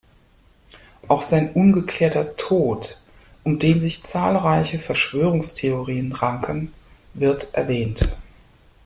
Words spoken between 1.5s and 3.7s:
ungeklärter Tod, um